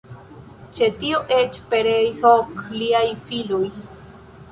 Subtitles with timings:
[0.77, 3.63] Ĉe tio eĉ pereis ok liaj filoj.